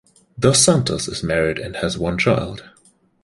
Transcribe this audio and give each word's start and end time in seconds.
Dos 0.39 0.57
Santos 0.65 1.07
is 1.07 1.21
married 1.21 1.59
and 1.59 1.75
has 1.75 1.95
one 1.95 2.17
child. 2.17 2.63